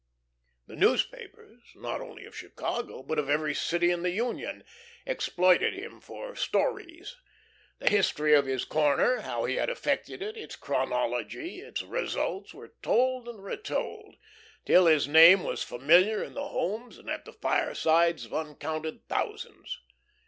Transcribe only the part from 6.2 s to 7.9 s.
"stories." The